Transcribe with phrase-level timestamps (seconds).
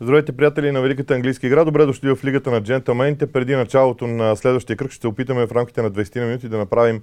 [0.00, 1.64] Здравейте, приятели на Великата английска игра.
[1.64, 3.32] Добре дошли в Лигата на джентълмените.
[3.32, 7.02] Преди началото на следващия кръг ще опитаме в рамките на 20 минути да направим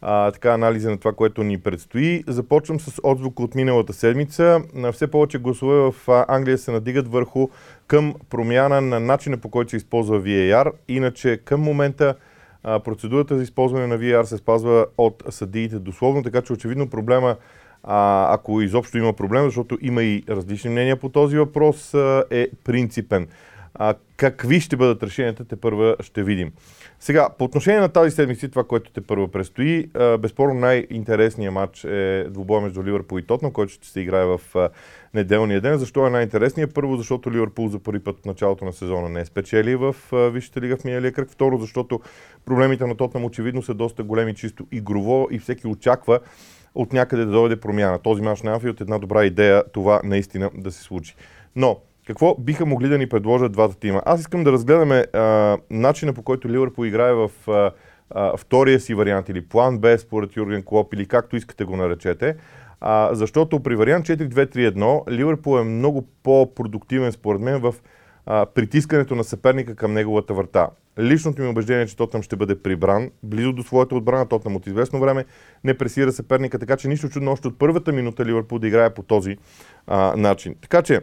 [0.00, 2.24] а, така анализа на това, което ни предстои.
[2.26, 4.62] Започвам с отзвук от миналата седмица.
[4.92, 5.94] Все повече гласове в
[6.28, 7.48] Англия се надигат върху
[7.86, 10.72] към промяна на начина по който се използва VAR.
[10.88, 12.14] Иначе към момента
[12.62, 17.36] а, процедурата за използване на VAR се спазва от съдиите дословно, така че очевидно проблема
[17.86, 22.48] а, ако изобщо има проблем, защото има и различни мнения по този въпрос, а, е
[22.64, 23.26] принципен.
[23.74, 26.52] А, какви ще бъдат решенията, те първа ще видим.
[27.00, 32.26] Сега, по отношение на тази седмица, това, което те първо предстои, безспорно най-интересният матч е
[32.30, 34.68] двубой между Ливърпул и Тотнам, който ще се играе в а,
[35.14, 35.78] неделния ден.
[35.78, 36.74] Защо е най-интересният?
[36.74, 40.60] Първо, защото Ливърпул за първи път в началото на сезона не е спечели в Висшата
[40.60, 41.30] лига в миналия кръг.
[41.30, 42.00] Второ, защото
[42.44, 46.20] проблемите на Тотнам очевидно са доста големи чисто игрово и всеки очаква
[46.76, 47.98] от някъде да дойде промяна.
[47.98, 51.14] Този мач на Анфилд е една добра идея това наистина да се случи.
[51.56, 54.02] Но, какво биха могли да ни предложат двата тима?
[54.06, 57.70] Аз искам да разгледаме а, начина по който Ливърпул играе в а,
[58.10, 62.36] а, втория си вариант или план Б според Юрген Клоп или както искате го наречете.
[62.80, 67.74] А, защото при вариант 4-2-3-1 Ливърпул е много по-продуктивен според мен в
[68.26, 70.68] а, притискането на съперника към неговата врата.
[70.98, 74.28] Личното ми убеждение е, че Тотнам ще бъде прибран близо до своята отбрана.
[74.28, 75.24] Тотнам от известно време
[75.64, 79.02] не пресира съперника, така че нищо чудно още от първата минута Ливърпул да играе по
[79.02, 79.36] този
[79.86, 80.54] а, начин.
[80.60, 81.00] Така че,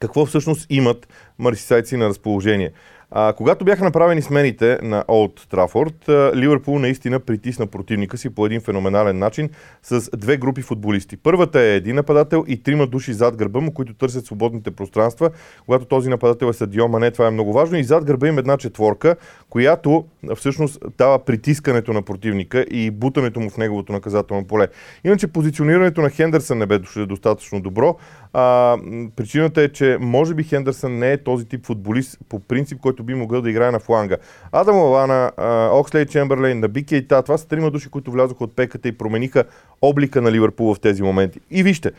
[0.00, 1.08] какво всъщност имат
[1.38, 2.72] марсисайци на разположение?
[3.14, 8.60] А, когато бяха направени смените на Олд Трафорд, Ливърпул наистина притисна противника си по един
[8.60, 9.50] феноменален начин
[9.82, 11.16] с две групи футболисти.
[11.16, 15.30] Първата е един нападател и трима души зад гърба му, които търсят свободните пространства.
[15.64, 17.78] Когато този нападател е Садио Мане, това е много важно.
[17.78, 19.16] И зад гърба им една четворка,
[19.50, 20.04] която
[20.36, 24.68] всъщност дава притискането на противника и бутането му в неговото наказателно поле.
[25.04, 27.96] Иначе позиционирането на Хендерсън не беше достатъчно добро.
[28.32, 28.76] А,
[29.16, 33.14] причината е, че може би Хендерсън не е този тип футболист по принцип, който би
[33.14, 34.16] могъл да играе на фланга.
[34.52, 35.32] Адам Лавана,
[35.72, 39.44] Окслей Чемберлейн, на Кейта, това са трима души, които влязоха от пеката и промениха
[39.82, 41.40] облика на Ливърпул в тези моменти.
[41.50, 41.92] И вижте,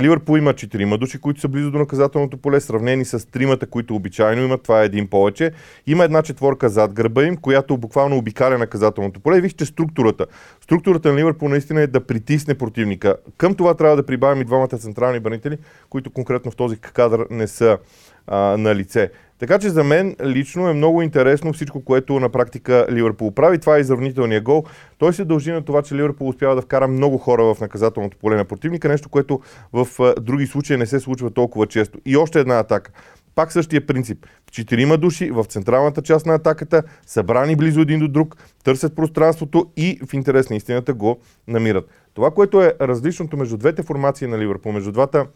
[0.00, 4.42] Ливърпул има четирима души, които са близо до наказателното поле, сравнени с тримата, които обичайно
[4.42, 4.62] имат.
[4.62, 5.52] Това е един повече.
[5.86, 9.40] Има една четворка зад гърба им, която буквално обикаля наказателното поле.
[9.40, 10.26] вижте структурата.
[10.60, 13.16] Структурата на Ливърпул наистина е да притисне противника.
[13.36, 15.58] Към това трябва да прибавим и двамата централни бранители,
[15.90, 17.78] които конкретно в този кадър не са
[18.26, 19.10] а, на лице.
[19.38, 23.58] Така че за мен лично е много интересно всичко, което на практика Ливърпул прави.
[23.58, 24.64] Това е изравнителният гол.
[24.98, 28.36] Той се дължи на това, че Ливърпул успява да вкара много хора в наказателното поле
[28.36, 29.40] на противника, нещо, което
[29.72, 31.98] в други случаи не се случва толкова често.
[32.06, 32.92] И още една атака.
[33.34, 34.26] Пак същия принцип.
[34.52, 40.00] Четирима души в централната част на атаката, събрани близо един до друг, търсят пространството и
[40.06, 41.18] в интерес на истината го
[41.48, 41.88] намират.
[42.14, 45.26] Това, което е различното между двете формации на Ливърпул, между двата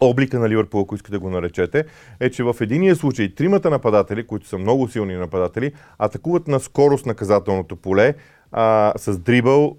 [0.00, 1.84] облика на Ливърпул, ако искате да го наречете,
[2.20, 7.06] е, че в единия случай тримата нападатели, които са много силни нападатели, атакуват на скорост
[7.06, 8.14] наказателното поле,
[8.52, 9.76] а, с дрибъл,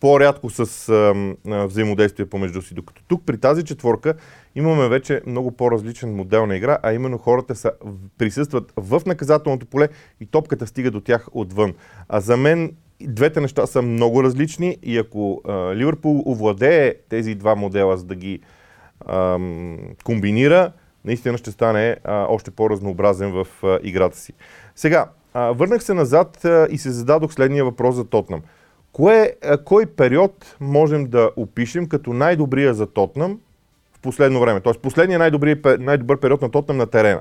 [0.00, 1.14] по-рядко с а,
[1.66, 2.74] взаимодействие помежду си.
[2.74, 4.14] Докато тук при тази четворка
[4.54, 7.72] имаме вече много по-различен модел на игра, а именно хората са,
[8.18, 9.88] присъстват в наказателното поле
[10.20, 11.74] и топката стига до тях отвън.
[12.08, 17.54] А за мен двете неща са много различни и ако а, Ливърпул овладее тези два
[17.54, 18.40] модела, за да ги
[20.04, 20.72] комбинира,
[21.04, 24.32] наистина ще стане а, още по-разнообразен в а, играта си.
[24.76, 28.40] Сега, а, върнах се назад а, и се зададох следния въпрос за Тотнам.
[28.92, 33.40] Кое, а, кой период можем да опишем като най-добрия за Тотнам
[33.92, 34.60] в последно време?
[34.60, 37.20] Тоест последния най-добър период на Тотнам на терена.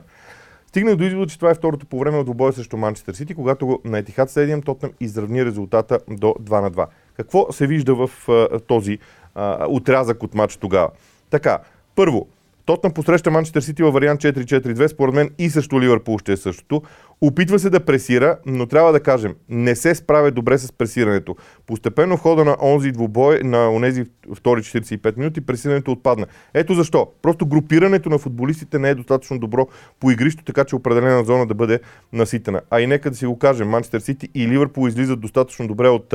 [0.68, 3.80] Стигнах до извода, че това е второто по време от двобоя срещу Манчестър Сити, когато
[3.86, 6.86] на Етихат Стадиум Тотнам изравни резултата до 2 на 2.
[7.18, 9.00] Какво се вижда в а, този
[9.36, 10.90] а, отрязък от матч тогава?
[11.30, 11.60] Така,
[11.96, 12.28] първо,
[12.68, 16.82] Тотнам посреща Манчестър Сити във вариант 4-4-2, според мен и също Ливърпул ще е същото.
[17.22, 21.36] Опитва се да пресира, но трябва да кажем, не се справя добре с пресирането.
[21.68, 24.06] Постепенно в хода на онзи двубой, на онези
[24.36, 26.26] втори 45 минути, пресирането отпадна.
[26.54, 27.08] Ето защо.
[27.22, 29.68] Просто групирането на футболистите не е достатъчно добро
[30.00, 31.80] по игрищо, така че определена зона да бъде
[32.14, 32.62] наситена.
[32.70, 36.14] А и нека да си го кажем, Манчестър Сити и Ливърпул излизат достатъчно добре от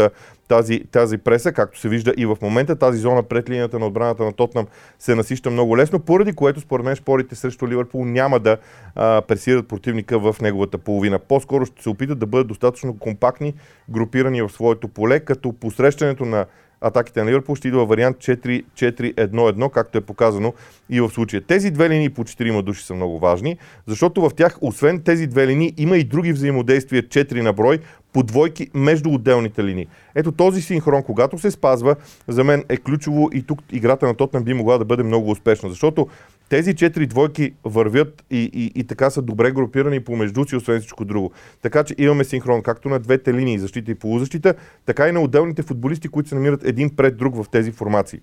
[0.48, 2.76] тази, тази преса, както се вижда и в момента.
[2.76, 4.66] Тази зона пред линията на отбраната на Тотнам
[4.98, 8.56] се насища много лесно, поради което според мен спорите срещу Ливърпул няма да
[8.94, 10.91] а, пресират противника в неговата половина.
[11.28, 13.54] По-скоро ще се опитат да бъдат достатъчно компактни,
[13.88, 16.46] групирани в своето поле, като посрещането на
[16.82, 20.54] атаките на Ливърпул ще идва вариант 4-4-1-1, както е показано
[20.90, 21.42] и в случая.
[21.42, 23.56] Тези две линии по 4 души са много важни,
[23.86, 27.78] защото в тях, освен тези две линии, има и други взаимодействия 4 на брой,
[28.12, 29.86] по двойки между отделните линии.
[30.14, 31.96] Ето този синхрон, когато се спазва,
[32.28, 35.68] за мен е ключово и тук играта на Тотнам би могла да бъде много успешна,
[35.68, 36.08] защото
[36.52, 41.04] тези четири двойки вървят и, и, и така са добре групирани помежду си, освен всичко
[41.04, 41.32] друго.
[41.62, 44.54] Така че имаме синхрон както на двете линии защита и полузащита,
[44.86, 48.20] така и на отделните футболисти, които се намират един пред друг в тези формации.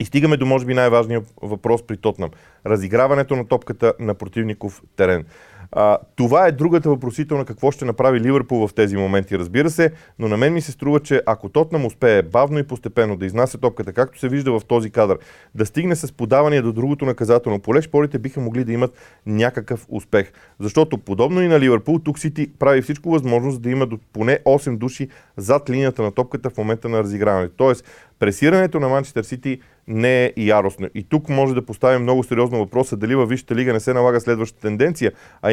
[0.00, 2.30] И стигаме до, може би, най-важния въпрос при Тотнам.
[2.66, 5.24] Разиграването на топката на противников терен.
[5.72, 10.28] А, това е другата въпросителна какво ще направи Ливърпул в тези моменти, разбира се, но
[10.28, 13.92] на мен ми се струва, че ако Тотнам успее бавно и постепенно да изнася топката,
[13.92, 15.18] както се вижда в този кадър,
[15.54, 18.94] да стигне с подавания до другото наказателно поле, шпорите биха могли да имат
[19.26, 20.32] някакъв успех.
[20.60, 24.76] Защото подобно и на Ливърпул, тук Сити прави всичко възможно, за да има поне 8
[24.76, 27.54] души зад линията на топката в момента на разиграването.
[27.56, 27.84] Тоест,
[28.18, 30.88] пресирането на Манчестър Сити не е яростно.
[30.94, 34.20] И тук може да поставим много сериозно въпроса дали във Висшата лига не се налага
[34.20, 35.12] следващата тенденция,
[35.42, 35.52] а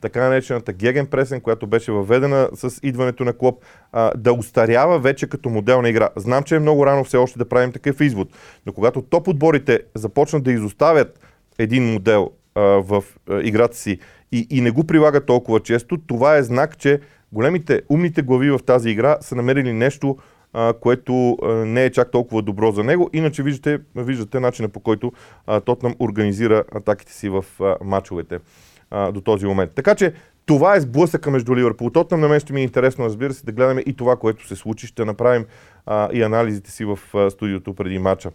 [0.00, 3.34] така наречената геген пресен, която беше въведена с идването на
[3.92, 6.08] а, да устарява вече като модел на игра.
[6.16, 8.28] Знам, че е много рано все още да правим такъв извод,
[8.66, 11.20] но когато топ отборите започнат да изоставят
[11.58, 13.04] един модел в
[13.42, 13.98] играта си
[14.32, 17.00] и, и не го прилагат толкова често, това е знак, че
[17.32, 20.16] големите умните глави в тази игра са намерили нещо,
[20.80, 23.10] което не е чак толкова добро за него.
[23.12, 25.12] Иначе виждате, виждате начина по който
[25.46, 28.38] а, Тотнам организира атаките си в а, матчовете
[28.92, 29.72] а, до този момент.
[29.74, 30.12] Така че
[30.46, 32.20] това е сблъсъка между Ливърпул Тотнам.
[32.20, 34.86] На мен ще ми е интересно, разбира се, да гледаме и това, което се случи.
[34.86, 35.44] Ще направим
[35.86, 38.30] а, и анализите си в а, студиото преди матча.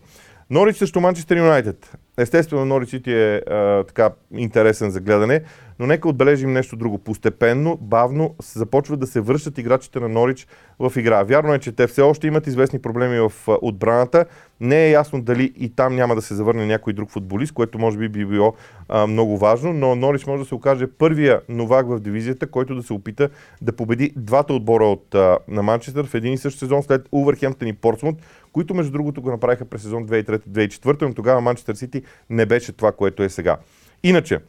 [0.49, 1.97] Норич срещу Манчестър Юнайтед.
[2.17, 5.41] Естествено, Норич е а, така интересен за гледане,
[5.79, 6.97] но нека отбележим нещо друго.
[6.97, 10.47] Постепенно, бавно започват да се връщат играчите на Норич
[10.79, 11.23] в игра.
[11.23, 13.31] Вярно е, че те все още имат известни проблеми в
[13.61, 14.25] отбраната.
[14.59, 17.97] Не е ясно дали и там няма да се завърне някой друг футболист, което може
[17.97, 18.53] би би било
[18.89, 22.83] а, много важно, но Норич може да се окаже първия новак в дивизията, който да
[22.83, 23.29] се опита
[23.61, 27.67] да победи двата отбора от, а, на Манчестър в един и същ сезон след Увърхемптън
[27.67, 28.15] и Портсмут,
[28.53, 32.91] които между другото го направиха през сезон 2003-2004, но тогава Манчестър Сити не беше това,
[32.91, 33.57] което е сега.
[34.03, 34.39] Иначе,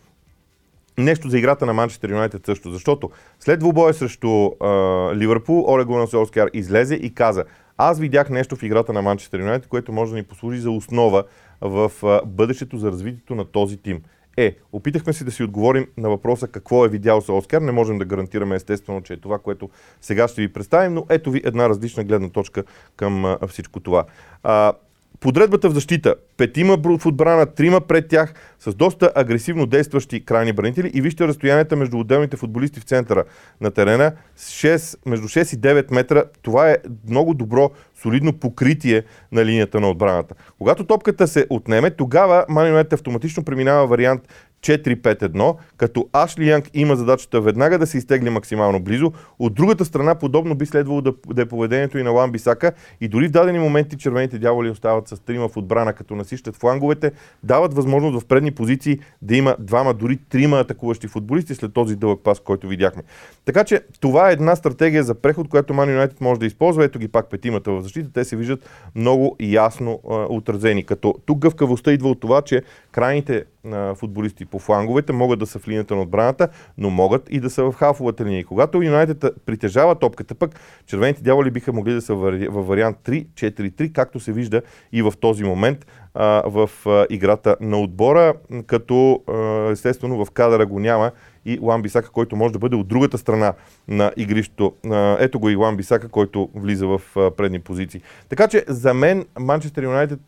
[0.99, 3.11] нещо за играта на Манчестър Юнайтед също, защото
[3.41, 4.69] след двубоя срещу а,
[5.15, 7.45] Ливърпул, Оле Солскияр излезе и каза,
[7.77, 11.25] аз видях нещо в играта на Манчестър Юнайтед, което може да ни послужи за основа
[11.61, 14.01] в а, бъдещето за развитието на този тим.
[14.37, 17.63] Е, опитахме се да си отговорим на въпроса какво е видял Солскияр.
[17.63, 21.31] Не можем да гарантираме естествено, че е това, което сега ще ви представим, но ето
[21.31, 22.65] ви една различна гледна точка
[22.97, 24.05] към а, всичко това.
[24.43, 24.73] А,
[25.21, 26.15] Подредбата в защита.
[26.37, 31.77] Петима в отбрана, трима пред тях с доста агресивно действащи крайни бранители и вижте разстоянията
[31.77, 33.25] между отделните футболисти в центъра
[33.61, 34.13] на терена.
[34.39, 36.25] 6, между 6 и 9 метра.
[36.43, 36.77] Това е
[37.09, 37.71] много добро,
[38.03, 40.35] солидно покритие на линията на отбраната.
[40.59, 44.23] Когато топката се отнеме, тогава Манионет автоматично преминава вариант
[44.61, 49.13] 4-5-1, като Ашли Янг има задачата веднага да се изтегли максимално близо.
[49.39, 53.09] От другата страна, подобно би следвало да, да е поведението и на Лан Бисака и
[53.09, 57.13] дори в дадени моменти червените дяволи остават с трима в отбрана, като насищат фланговете,
[57.43, 62.21] дават възможност в предни позиции да има двама, дори трима атакуващи футболисти след този дълъг
[62.25, 63.03] пас, който видяхме.
[63.45, 66.85] Така че това е една стратегия за преход, която Man United може да използва.
[66.85, 68.13] Ето ги пак петимата в защита.
[68.13, 70.85] Те се виждат много ясно а, отразени.
[70.85, 72.63] Като тук гъвкавостта идва от това, че
[72.93, 76.49] крайните а, футболисти по фланговете могат да са в линията на отбраната,
[76.79, 78.45] но могат и да са в халфовата линия.
[78.45, 84.21] Когато Юнайтед притежава топката, пък червените дяволи биха могли да са във вариант 3-4-3, както
[84.21, 84.63] се вижда
[84.93, 88.35] и в този момент а, в а, играта на отбора,
[88.67, 91.11] като а, естествено в кадъра го няма
[91.49, 93.53] и Лан Бисака, който може да бъде от другата страна
[93.89, 94.73] на игрището.
[95.19, 97.01] Ето го и Лан Бисака, който влиза в
[97.37, 98.03] предни позиции.
[98.29, 100.21] Така че за мен Манчестър Юнайтед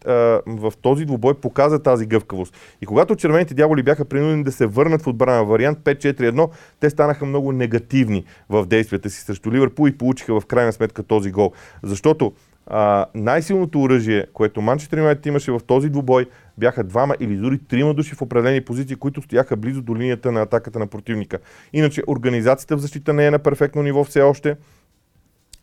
[0.47, 2.57] в този двубой показа тази гъвкавост.
[2.83, 6.50] И когато червените дяволи бяха принудени да се върнат в отбрана вариант 5-4-1,
[6.81, 11.31] те станаха много негативни в действията си срещу Ливърпул и получиха в крайна сметка този
[11.31, 11.53] гол.
[11.83, 12.33] Защото
[12.67, 16.27] а, най-силното оръжие, което Манчестър Юнайтед имаше в този двубой,
[16.61, 20.43] бяха двама или дори трима души в определени позиции, които стояха близо до линията на
[20.43, 21.38] атаката на противника.
[21.73, 24.57] Иначе организацията в защита не е на перфектно ниво все още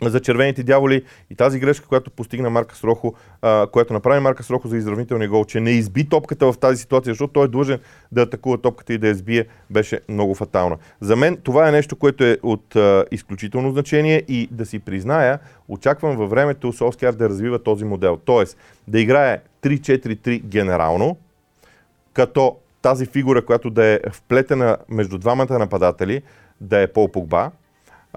[0.01, 4.67] за червените дяволи и тази грешка, която постигна Марка Срохо, а, която направи Марка Срохо
[4.67, 7.79] за изравнителния гол, че не изби топката в тази ситуация, защото той е длъжен
[8.11, 10.77] да атакува топката и да я сбие, беше много фатална.
[11.01, 15.39] За мен това е нещо, което е от а, изключително значение и да си призная,
[15.67, 18.17] очаквам във времето Солскияр да развива този модел.
[18.25, 21.17] Тоест да играе 3-4-3 генерално,
[22.13, 26.21] като тази фигура, която да е вплетена между двамата нападатели,
[26.61, 27.51] да е Пол Погба,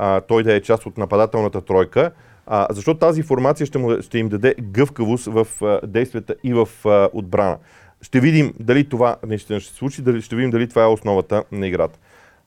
[0.02, 2.10] а, той да е част от нападателната тройка,
[2.46, 6.68] а, защото тази формация ще, му, ще им даде гъвкавост в а, действията и в
[6.84, 7.58] а, отбрана.
[8.02, 11.44] Ще видим дали това наистина ще се случи, дали, ще видим дали това е основата
[11.52, 11.98] на играта.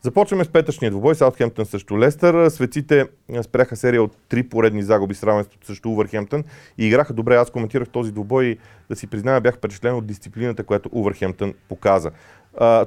[0.02, 1.16] Започваме с петъчния двубой.
[1.16, 2.50] Саутхемптън срещу Лестър.
[2.50, 3.06] Светците
[3.42, 6.44] спряха серия от три поредни загуби с равенството срещу Увърхемптън
[6.78, 7.36] и играха добре.
[7.36, 8.58] Аз коментирах този двубой и
[8.90, 12.12] да си призная бях впечатлен от дисциплината, която Увърхемптън показа.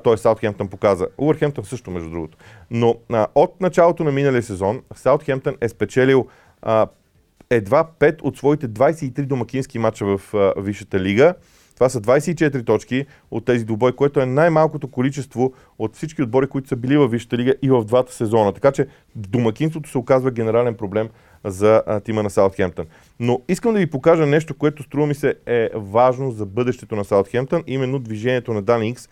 [0.05, 1.07] Той Саутхемптън показа.
[1.19, 2.39] Увърхемптън също, между другото.
[2.71, 6.27] Но а, от началото на миналия сезон Саутхемптън е спечелил
[6.63, 6.87] а,
[7.51, 11.35] едва 5 от своите 23 домакински мача в а, Висшата лига.
[11.77, 16.69] Това са 24 точки от тези двубой, което е най-малкото количество от всички отбори, които
[16.69, 18.53] са били в Висшата лига и в двата сезона.
[18.53, 21.09] Така че домакинството се оказва генерален проблем
[21.45, 22.87] за тима на Саутхемптън.
[23.21, 27.05] Но искам да ви покажа нещо, което струва ми се е важно за бъдещето на
[27.05, 29.09] Саутхемптън, именно движението на Даникс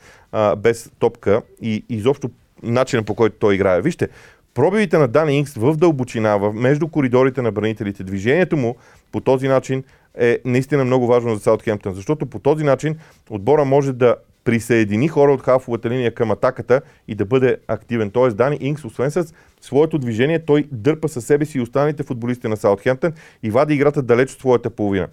[0.59, 2.31] без топка и изобщо
[2.63, 3.81] начинът по който той играе.
[3.81, 4.09] Вижте,
[4.55, 8.77] пробивите на Дани Инкс в дълбочина, в, между коридорите на бранителите, движението му
[9.13, 9.85] по този начин
[10.19, 12.99] е наистина много важно за Саутхемптън, защото по този начин
[13.31, 18.11] отбора може да присъедини хора от хафовата линия към атаката и да бъде активен.
[18.11, 22.49] Тоест Дани Инкс, освен с своето движение, той дърпа със себе си и останалите футболисти
[22.49, 25.09] на Саутхемптън и вади играта далеч от своята половина.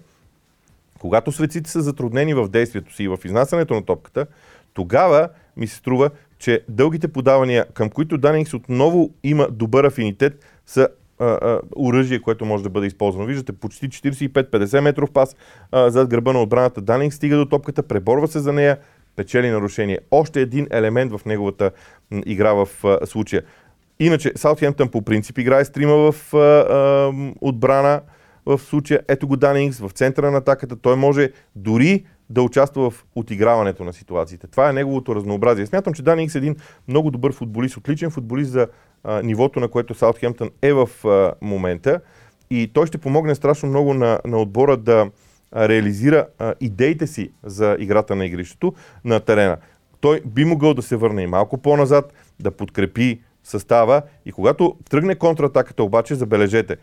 [1.00, 4.26] Когато светците са затруднени в действието си и в изнасянето на топката,
[4.74, 6.10] тогава ми се струва,
[6.42, 10.88] че дългите подавания, към които Данингс отново има добър афинитет, са
[11.76, 13.26] оръжие, което може да бъде използвано.
[13.26, 15.36] Виждате, почти 45-50 метров пас
[15.72, 16.80] а, зад гърба на отбраната.
[16.80, 18.78] Данинг стига до топката, преборва се за нея,
[19.16, 19.98] печели нарушение.
[20.10, 21.70] Още един елемент в неговата
[22.26, 23.42] игра в а, случая.
[24.00, 28.00] Иначе, Саутхемптън по принцип играе стрима в а, а, отбрана
[28.46, 29.00] в случая.
[29.08, 30.76] Ето го Данингс в центъра на атаката.
[30.76, 34.46] Той може дори да участва в отиграването на ситуациите.
[34.46, 35.66] Това е неговото разнообразие.
[35.66, 36.56] Смятам, че Данингс е един
[36.88, 38.68] много добър футболист, отличен футболист за
[39.04, 42.00] а, нивото, на което Саутхемптън е в а, момента.
[42.50, 45.10] И той ще помогне страшно много на, на отбора да
[45.56, 48.74] реализира а, идеите си за играта на игрището
[49.04, 49.56] на терена.
[50.00, 55.14] Той би могъл да се върне и малко по-назад, да подкрепи състава и когато тръгне
[55.14, 56.76] контратаката обаче, забележете,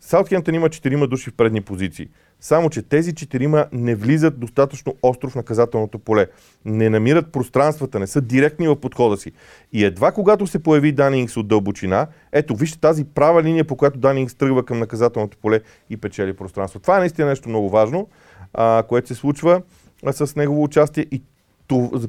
[0.00, 2.08] Саутхемптън има 4 души в предни позиции.
[2.40, 6.26] Само, че тези четирима не влизат достатъчно остро в наказателното поле.
[6.64, 9.32] Не намират пространствата, не са директни в подхода си.
[9.72, 13.98] И едва когато се появи Данингс от дълбочина, ето, вижте тази права линия, по която
[13.98, 15.60] Данингс тръгва към наказателното поле
[15.90, 16.80] и печели пространство.
[16.80, 18.08] Това е наистина нещо много важно,
[18.54, 19.62] а, което се случва
[20.06, 21.22] а, с негово участие и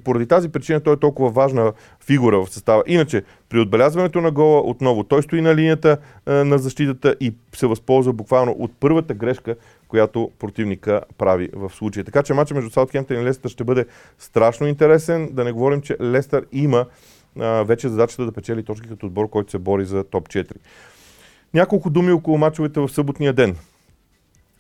[0.03, 1.73] поради тази причина той е толкова важна
[2.05, 2.83] фигура в състава.
[2.87, 7.67] Иначе, при отбелязването на гола, отново той стои на линията а, на защитата и се
[7.67, 9.55] възползва буквално от първата грешка,
[9.87, 12.03] която противника прави в случая.
[12.03, 13.85] Така че матчът между Саутхемптън и Лестър ще бъде
[14.19, 15.29] страшно интересен.
[15.31, 16.85] Да не говорим, че Лестър има
[17.39, 20.51] а, вече задачата да печели точки като отбор, който се бори за топ 4.
[21.53, 23.55] Няколко думи около мачовете в съботния ден.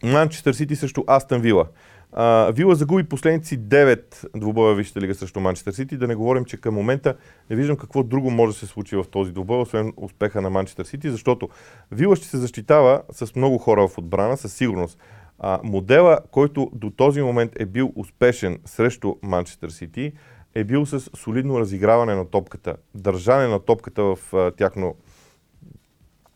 [0.03, 1.65] Манчестър Сити срещу Астън Вила.
[2.13, 5.97] Uh, Вила загуби последните си 9 двубоя Висшата лига срещу Манчестър Сити.
[5.97, 7.15] Да не говорим, че към момента
[7.49, 10.85] не виждам какво друго може да се случи в този двубой, освен успеха на Манчестър
[10.85, 11.49] Сити, защото
[11.91, 14.99] Вила ще се защитава с много хора в отбрана, със сигурност.
[15.39, 20.13] А, модела, който до този момент е бил успешен срещу Манчестър Сити,
[20.55, 24.95] е бил с солидно разиграване на топката, държане на топката в а, тяхно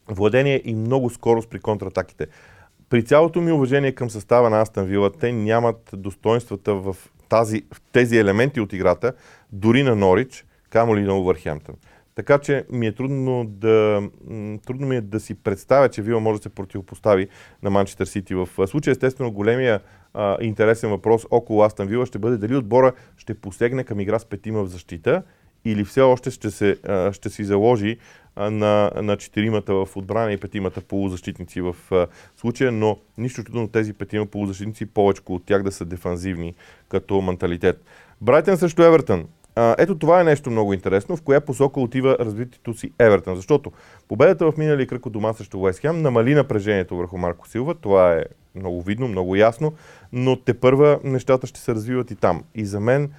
[0.07, 2.27] владение и много скорост при контратаките.
[2.91, 6.95] При цялото ми уважение към състава на Астан Вила, те нямат достоинствата в,
[7.29, 9.13] тази, в тези елементи от играта,
[9.51, 11.75] дори на Норич, камо ли на Увърхемптън.
[12.15, 14.01] Така че ми е трудно да,
[14.65, 17.27] трудно ми е да си представя, че Вила може да се противопостави
[17.63, 18.36] на Манчестър Сити.
[18.36, 19.79] В случая, естествено, големия
[20.13, 24.25] а, интересен въпрос около Астан Вила ще бъде дали отбора ще посегне към игра с
[24.25, 25.24] петима в защита
[25.65, 26.77] или все още ще, се,
[27.12, 27.98] ще си заложи
[28.38, 31.75] на, на четиримата в отбрана и петимата полузащитници в
[32.38, 36.53] случая, но нищо чудно тези петима полузащитници, повече от тях да са дефанзивни
[36.89, 37.84] като менталитет.
[38.22, 39.25] Брайтън срещу Евертън.
[39.77, 43.36] Ето това е нещо много интересно, в коя посока отива развитието си Евертън.
[43.36, 43.72] Защото
[44.08, 47.75] победата в миналия кръг от дома срещу Уест намали напрежението върху Марко Силва.
[47.75, 48.24] Това е
[48.56, 49.74] много видно, много ясно,
[50.12, 52.44] но те първа нещата ще се развиват и там.
[52.56, 53.12] И за мен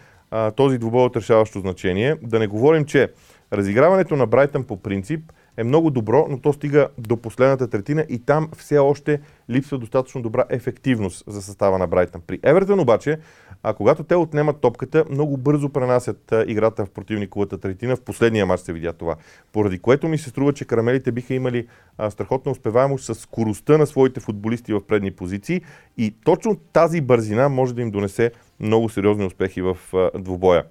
[0.56, 2.16] този двубой от решаващо значение.
[2.22, 3.08] Да не говорим, че
[3.52, 8.18] разиграването на Брайтън по принцип е много добро, но то стига до последната третина и
[8.18, 12.22] там все още липсва достатъчно добра ефективност за състава на Брайтън.
[12.26, 13.18] При Евертън обаче
[13.62, 17.96] а когато те отнемат топката, много бързо пренасят играта в противниковата третина.
[17.96, 19.16] В последния матч се видя това.
[19.52, 21.66] Поради което ми се струва, че карамелите биха имали
[21.98, 25.62] а, страхотна успеваемост с скоростта на своите футболисти в предни позиции
[25.98, 30.64] и точно тази бързина може да им донесе много сериозни успехи в а, двубоя.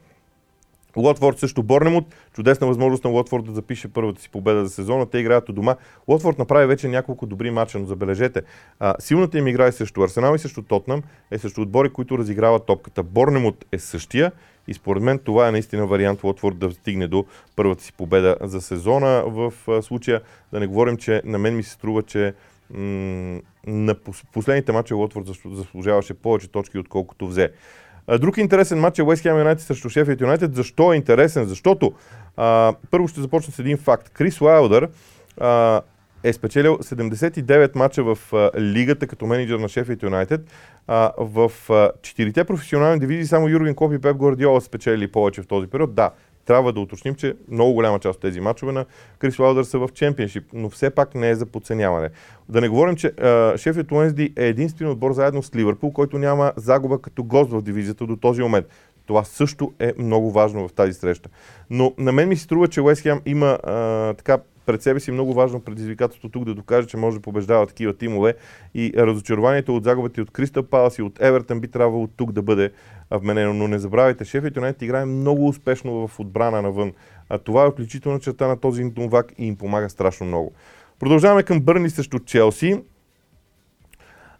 [0.95, 2.05] Лотфорд също Борнемут.
[2.33, 5.05] Чудесна възможност на Лотфорд да запише първата си победа за сезона.
[5.05, 5.75] Те играят у дома.
[6.07, 8.41] Лотфорд направи вече няколко добри мача, но забележете.
[8.79, 12.65] А, силната им игра е срещу Арсенал и срещу Тотнам, е срещу отбори, които разиграват
[12.65, 13.03] топката.
[13.03, 14.31] Борнемут е същия
[14.67, 18.61] и според мен това е наистина вариант Лотфорд да стигне до първата си победа за
[18.61, 19.23] сезона.
[19.27, 20.21] В случая
[20.53, 22.33] да не говорим, че на мен ми се струва, че
[22.69, 23.95] м- на
[24.33, 27.51] последните мача Лотфорд заслужаваше повече точки, отколкото взе.
[28.19, 30.55] Друг интересен матч е West Ham United срещу Шефът Юнайтед.
[30.55, 31.45] Защо е интересен?
[31.45, 31.93] Защото
[32.37, 34.09] а, първо ще започна с един факт.
[34.09, 34.89] Крис Уайлдър
[35.39, 35.81] а,
[36.23, 40.41] е спечелил 79 мача в а, лигата като менеджер на Шефът Юнайтед.
[41.17, 41.51] В
[42.01, 45.95] четирите професионални дивизии само Юрген Клоп и Пеп Гвардиола спечели повече в този период.
[45.95, 46.11] Да,
[46.45, 48.85] трябва да уточним, че много голяма част от тези мачове на
[49.19, 52.09] Крис Уайлдър са в чемпионшип, но все пак не е за подценяване.
[52.49, 53.13] Да не говорим, че
[53.57, 58.05] Шефът Уенсди е единствен отбор заедно с Ливърпул, който няма загуба като гост в дивизията
[58.05, 58.65] до този момент.
[59.05, 61.29] Това също е много важно в тази среща.
[61.69, 65.11] Но на мен ми се струва, че Уест Хем има а, така пред себе си
[65.11, 68.35] много важно предизвикателство тук да докаже, че може да побеждава такива тимове
[68.75, 72.41] и разочарованието от загубата и от Кристал Палас и от Евертън би трябвало тук да
[72.41, 72.71] бъде
[73.11, 73.53] вменено.
[73.53, 76.93] Но не забравяйте, Шефът Юнайтед играе много успешно в отбрана навън.
[77.29, 80.51] А това е отличителна черта на този интумвак и им помага страшно много.
[80.99, 82.81] Продължаваме към Бърни срещу Челси.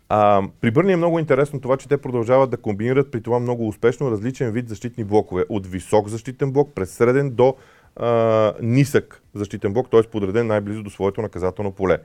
[0.10, 3.68] А, при Бърни е много интересно това, че те продължават да комбинират при това много
[3.68, 5.46] успешно различен вид защитни блокове.
[5.50, 7.56] От висок защитен блок през среден до
[7.96, 10.04] а, нисък защитен блок, т.е.
[10.04, 11.98] подреден най-близо до своето наказателно поле.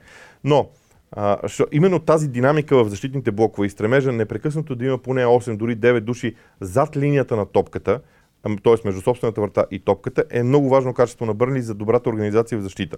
[0.43, 0.69] Но
[1.11, 1.37] а,
[1.71, 5.99] именно тази динамика в защитните блокове и стремежа непрекъснато да има поне 8, дори 9
[5.99, 8.01] души зад линията на топката,
[8.63, 8.75] т.е.
[8.85, 12.61] между собствената врата и топката, е много важно качество на Бърнли за добрата организация в
[12.61, 12.97] защита.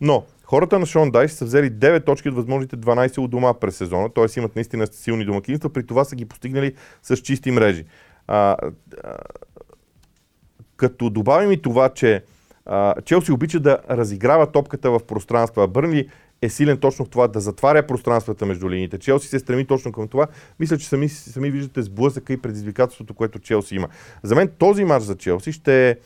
[0.00, 3.76] Но хората на Шон Дайс са взели 9 точки от възможните 12 от дома през
[3.76, 4.38] сезона, т.е.
[4.38, 7.84] имат наистина силни домакинства, при това са ги постигнали с чисти мрежи.
[8.26, 8.56] А,
[9.04, 9.16] а,
[10.78, 12.22] като добавим и това, че
[12.66, 16.08] а, Челси обича да разиграва топката в пространства, а Бърнли
[16.42, 18.98] е силен точно в това да затваря пространствата между линиите.
[18.98, 20.26] Челси се стреми точно към това.
[20.60, 23.88] Мисля, че сами, сами виждате сблъсъка и предизвикателството, което Челси има.
[24.22, 25.96] За мен този матч за Челси ще е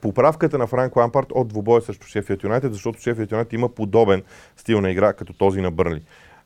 [0.00, 4.22] поправката на Франк Лампарт от двубоя срещу Шефият Юнайтед, защото Шефият Юнайтед има подобен
[4.56, 6.02] стил на игра като този на Бърнли.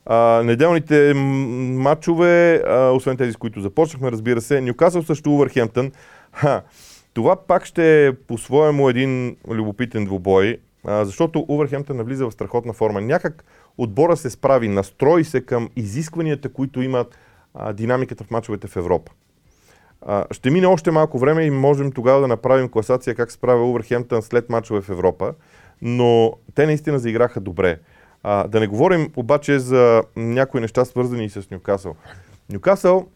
[0.06, 5.92] А, неделните матчове, а, освен тези, с които започнахме, разбира се, Нюкасъл също Увърхемптън.
[7.14, 13.00] Това пак ще е по-своему един любопитен двубой, а, защото Увърхемптън навлиза в страхотна форма.
[13.00, 13.44] Някак
[13.78, 17.18] отбора се справи, настрои се към изискванията, които имат
[17.54, 19.12] а, динамиката в мачовете в Европа.
[20.06, 24.22] А, ще мине още малко време и можем тогава да направим класация как справя Увърхемптън
[24.22, 25.34] след мачове в Европа,
[25.82, 27.78] но те наистина заиграха добре.
[28.22, 31.94] А, да не говорим обаче за някои неща свързани с Нюкасъл.
[32.52, 33.06] Нюкасъл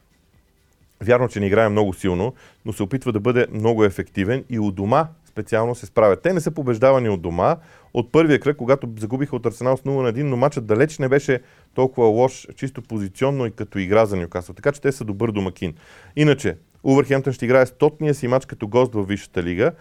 [1.01, 4.75] Вярно, че не играе много силно, но се опитва да бъде много ефективен и от
[4.75, 6.23] дома специално се справят.
[6.23, 7.57] Те не са побеждавани от дома.
[7.95, 11.09] От първия кръг, когато загубиха от Арсенал с 0 на 1, но матчът далеч не
[11.09, 11.41] беше
[11.75, 14.55] толкова лош, чисто позиционно и като игра за Нюкасъл.
[14.55, 15.75] Така че те са добър домакин.
[16.17, 19.73] Иначе, Увърхемптън ще играе стотния си матч като гост в Висшата лига,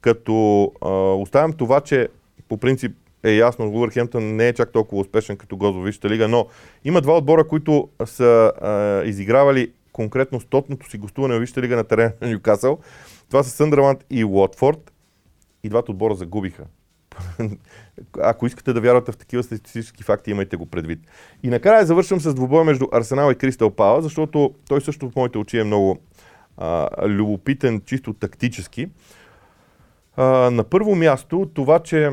[0.00, 2.08] като а, оставям това, че
[2.48, 6.28] по принцип е ясно, Увърхемптън не е чак толкова успешен като гост в Висшата лига,
[6.28, 6.46] но
[6.84, 11.84] има два отбора, които са а, изигравали конкретно стотното си гостуване в Висшата лига на
[11.84, 12.78] терена на Ньюкасъл.
[13.28, 14.92] Това са Съндърланд и Уотфорд.
[15.64, 16.64] И двата отбора загубиха.
[18.20, 21.00] Ако искате да вярвате в такива статистически факти, имайте го предвид.
[21.42, 25.38] И накрая завършвам с двубоя между Арсенал и Кристал Пала, защото той също в моите
[25.38, 25.98] очи е много
[26.56, 28.88] а, любопитен, чисто тактически.
[30.16, 32.10] А, на първо място това, че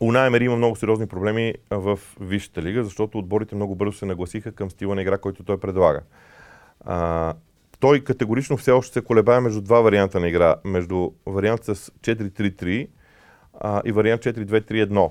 [0.00, 4.70] Унаймер има много сериозни проблеми в Висшата лига, защото отборите много бързо се нагласиха към
[4.70, 6.00] стила на игра, който той предлага.
[6.80, 7.34] А,
[7.80, 10.56] той категорично все още се колебае между два варианта на игра.
[10.64, 12.88] Между вариант с 4-3-3
[13.60, 15.10] а, и вариант 4-2-3-1.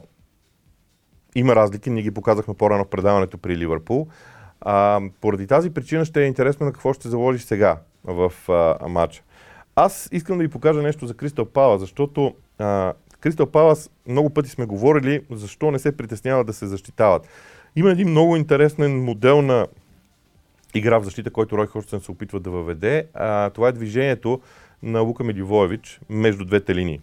[1.36, 4.08] Има разлики, ние ги показахме по-рано в предаването при Ливърпул.
[4.62, 9.24] А, поради тази причина ще е интересно на какво ще заложиш сега в а, матча.
[9.76, 12.36] Аз искам да ви покажа нещо за Кристал Пала, защото
[13.20, 17.28] Кристал Палас много пъти сме говорили защо не се притесняват да се защитават.
[17.76, 19.68] Има един много интересен модел на
[20.74, 23.08] игра в защита, който Рой Хорстен се опитва да въведе.
[23.14, 24.42] А, това е движението
[24.84, 27.02] на Лука Медивоевич между двете линии.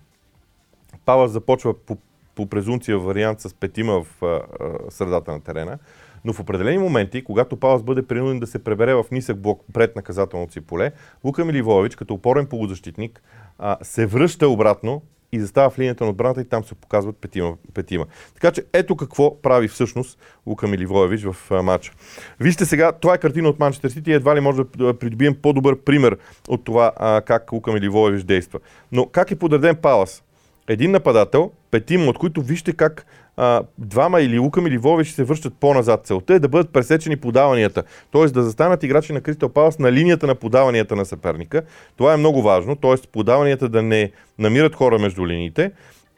[1.05, 1.97] Павас започва по,
[2.35, 5.79] по презумция вариант с петима в а, а, средата на терена,
[6.25, 9.97] но в определени моменти, когато Павас бъде принуден да се пребере в нисък блок пред
[9.97, 10.93] наказателното си поле,
[11.25, 13.23] Лука Миливоевич, като опорен полузащитник,
[13.59, 15.03] а, се връща обратно
[15.35, 17.55] и застава в линията на отбраната и там се показват петима.
[17.75, 18.07] петима.
[18.35, 21.93] Така че ето какво прави всъщност Лука Миливоевич в матча.
[22.41, 25.79] Вижте сега, това е картина от Манчестър Сити и едва ли може да придобием по-добър
[25.81, 26.17] пример
[26.49, 28.61] от това а, как Лука Миливоевич действа.
[28.93, 30.23] Но как е подреден Палас?
[30.69, 35.25] Един нападател, петима, от които вижте как а, двама или Лукам или Вове ще се
[35.25, 36.07] връщат по-назад.
[36.07, 38.27] Целта е да бъдат пресечени подаванията, т.е.
[38.27, 41.63] да застанат играчи на Кристал Палас на линията на подаванията на съперника.
[41.97, 42.95] Това е много важно, т.е.
[43.13, 45.73] подаванията да не намират хора между линиите.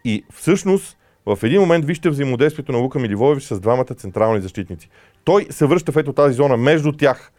[0.04, 4.88] И всъщност в един момент вижте взаимодействието на Лука Миливоевич с двамата централни защитници.
[5.24, 7.32] Той се връща в ето тази зона между тях.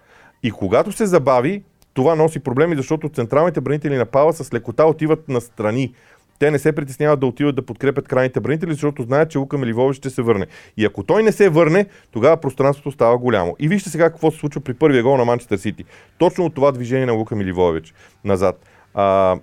[0.43, 1.63] И когато се забави,
[1.93, 5.93] това носи проблеми, защото централните бранители на Пала с лекота отиват на страни
[6.39, 9.97] те не се притесняват да отиват да подкрепят крайните бранители, защото знаят, че Лука Миливович
[9.97, 10.45] ще се върне.
[10.77, 13.55] И ако той не се върне, тогава пространството става голямо.
[13.59, 15.85] И вижте сега какво се случва при първия гол на Манчестър Сити.
[16.17, 18.65] Точно от това движение на Лука Миливович назад.
[18.93, 19.39] А,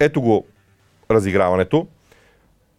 [0.00, 0.46] ето го
[1.10, 1.86] разиграването.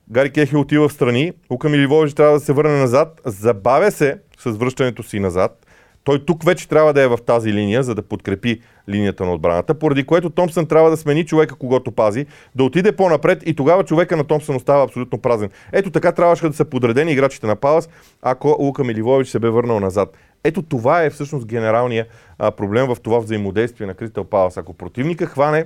[0.09, 1.33] Гари Кехи отива в страни.
[1.51, 3.21] Лука Миливович трябва да се върне назад.
[3.25, 5.64] Забавя се с връщането си назад.
[6.05, 9.73] Той тук вече трябва да е в тази линия, за да подкрепи линията на отбраната,
[9.73, 14.17] поради което Томпсън трябва да смени човека, когато пази, да отиде по-напред и тогава човека
[14.17, 15.49] на Томпсън остава абсолютно празен.
[15.71, 17.89] Ето така трябваше да са подредени играчите на Палас,
[18.21, 20.17] ако Лука Миливович се бе върнал назад.
[20.43, 22.05] Ето това е всъщност генералния
[22.39, 24.57] а, проблем в това взаимодействие на Кристал Палас.
[24.57, 25.65] Ако противника хване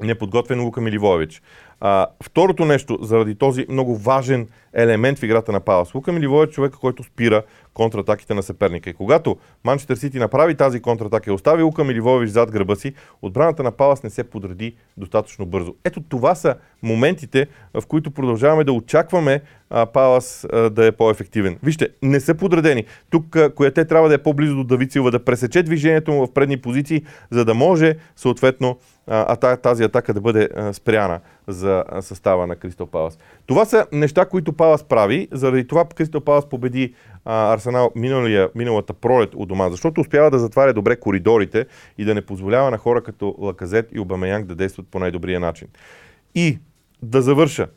[0.00, 1.42] неподготвен Лука Миливович.
[1.84, 5.94] А, второто нещо, заради този много важен елемент в играта на Палас.
[5.94, 7.42] Лука Миливой е човека, който спира
[7.74, 8.90] контратаките на съперника.
[8.90, 13.62] И когато Манчестър Сити направи тази контратака и остави Лука Миливоевич зад гърба си, отбраната
[13.62, 15.74] на Палас не се подреди достатъчно бързо.
[15.84, 19.40] Ето това са моментите, в които продължаваме да очакваме
[19.70, 21.58] а, Палас а, да е по-ефективен.
[21.62, 22.84] Вижте, не са подредени.
[23.10, 23.36] Тук
[23.74, 27.02] те трябва да е по-близо до Давид Силва, да пресече движението му в предни позиции,
[27.30, 32.86] за да може съответно а, тази атака да бъде а, спряна за състава на Кристал
[32.86, 33.18] Палас.
[33.46, 35.28] Това са неща, които Палас прави.
[35.32, 40.38] Заради това Кристал Палас победи а, Арсенал миналия, миналата пролет у дома, защото успява да
[40.38, 41.66] затваря добре коридорите
[41.98, 45.68] и да не позволява на хора като Лаказет и Обамеянг да действат по най-добрия начин.
[46.34, 46.58] И
[47.02, 47.68] да завърша.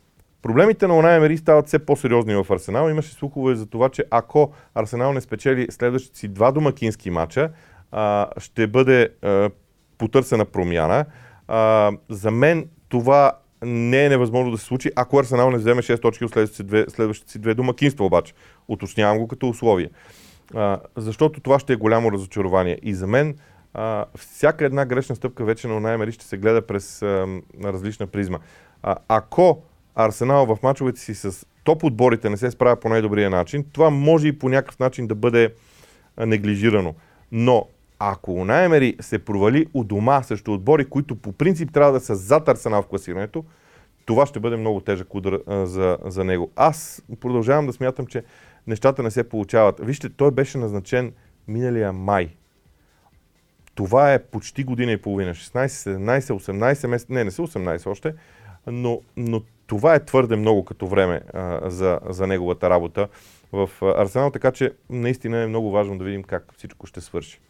[0.42, 2.88] Проблемите на Унай Емери стават все по-сериозни в Арсенал.
[2.88, 7.50] Имаше слухове за това, че ако Арсенал не спечели следващите си два домакински матча,
[7.92, 9.50] а, ще бъде а,
[9.98, 11.04] потърсена промяна.
[11.48, 13.32] А, за мен това
[13.64, 16.84] не е невъзможно да се случи, ако Арсенал не вземе 6 точки от следващите, две,
[16.88, 18.32] следващите си две домакинства обаче.
[18.68, 19.90] Уточнявам го като условие.
[20.54, 22.78] А, защото това ще е голямо разочарование.
[22.82, 23.36] И за мен
[23.74, 27.26] а, всяка една грешна стъпка вече на Унай ще се гледа през а,
[27.64, 28.38] различна призма.
[28.82, 29.62] А, ако
[29.94, 34.28] Арсенал в мачовете си с топ отборите не се справя по най-добрия начин, това може
[34.28, 35.54] и по някакъв начин да бъде
[36.18, 36.94] неглижирано.
[37.32, 37.66] Но
[37.98, 42.48] ако Унаймери се провали у дома срещу отбори, които по принцип трябва да са зад
[42.48, 43.44] Арсенал в класирането,
[44.04, 46.50] това ще бъде много тежък удар а, за, за него.
[46.56, 48.24] Аз продължавам да смятам, че
[48.66, 49.80] нещата не се получават.
[49.82, 51.12] Вижте, той беше назначен
[51.48, 52.36] миналия май.
[53.74, 55.34] Това е почти година и половина.
[55.34, 57.12] 16, 17, 18 месеца.
[57.12, 58.14] Не, не са 18 още,
[58.66, 63.08] но, но това е твърде много като време а, за, за неговата работа
[63.52, 67.40] в Арсенал, така че наистина е много важно да видим как всичко ще свърши.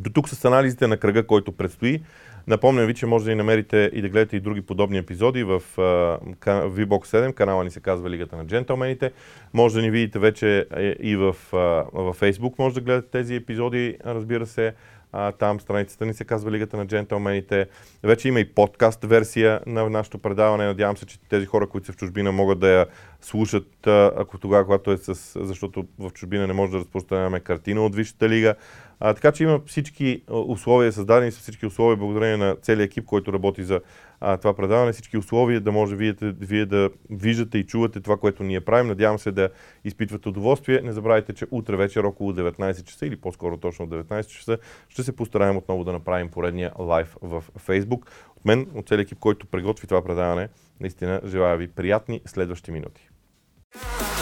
[0.00, 2.02] До тук с анализите на кръга, който предстои.
[2.46, 5.62] Напомням ви, че може да ни намерите и да гледате и други подобни епизоди в
[5.76, 9.12] VBOX 7, канала ни се казва Лигата на джентълмените.
[9.52, 10.66] Може да ни видите вече
[11.00, 14.74] и в, в Facebook, може да гледате тези епизоди, разбира се.
[15.38, 17.66] Там страницата ни се казва Лигата на джентълмените.
[18.02, 20.64] Вече има и подкаст версия на нашето предаване.
[20.66, 22.86] Надявам се, че тези хора, които са в чужбина, могат да я
[23.20, 25.14] слушат, ако тогава, когато е с...
[25.44, 28.54] Защото в чужбина не може да разпространяваме картина от Висшата лига.
[29.00, 33.32] А, така че има всички условия, създадени са всички условия, благодарение на целият екип, който
[33.32, 33.80] работи за
[34.20, 38.42] а, това предаване, всички условия да може вие, вие да виждате и чувате това, което
[38.42, 38.86] ние правим.
[38.86, 39.48] Надявам се да
[39.84, 40.80] изпитвате удоволствие.
[40.80, 45.16] Не забравяйте, че утре вечер около 19 часа или по-скоро точно 19 часа ще се
[45.16, 48.06] постараем отново да направим поредния лайв в Facebook.
[48.36, 50.48] От мен, от целият екип, който приготви това предаване,
[50.80, 53.09] наистина желая ви приятни следващи минути.
[53.72, 54.19] Bye.